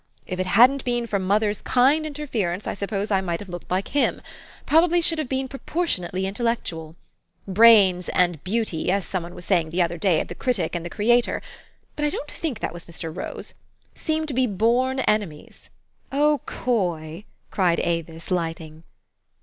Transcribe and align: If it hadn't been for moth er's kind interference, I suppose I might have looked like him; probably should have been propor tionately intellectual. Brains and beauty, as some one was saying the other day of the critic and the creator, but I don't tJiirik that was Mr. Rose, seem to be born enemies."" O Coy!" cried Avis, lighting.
If 0.25 0.39
it 0.39 0.47
hadn't 0.47 0.83
been 0.83 1.05
for 1.05 1.19
moth 1.19 1.43
er's 1.43 1.61
kind 1.61 2.07
interference, 2.07 2.65
I 2.65 2.73
suppose 2.73 3.11
I 3.11 3.21
might 3.21 3.39
have 3.39 3.49
looked 3.49 3.69
like 3.69 3.89
him; 3.89 4.19
probably 4.65 4.99
should 4.99 5.19
have 5.19 5.29
been 5.29 5.47
propor 5.47 5.85
tionately 5.85 6.23
intellectual. 6.23 6.95
Brains 7.47 8.09
and 8.09 8.43
beauty, 8.43 8.89
as 8.91 9.05
some 9.05 9.21
one 9.21 9.35
was 9.35 9.45
saying 9.45 9.69
the 9.69 9.83
other 9.83 9.99
day 9.99 10.19
of 10.19 10.27
the 10.27 10.33
critic 10.33 10.73
and 10.75 10.83
the 10.83 10.89
creator, 10.89 11.39
but 11.95 12.03
I 12.03 12.09
don't 12.09 12.27
tJiirik 12.29 12.57
that 12.61 12.73
was 12.73 12.85
Mr. 12.85 13.15
Rose, 13.15 13.53
seem 13.93 14.25
to 14.25 14.33
be 14.33 14.47
born 14.47 15.01
enemies."" 15.01 15.69
O 16.21 16.41
Coy!" 16.47 17.25
cried 17.51 17.79
Avis, 17.83 18.31
lighting. 18.31 18.81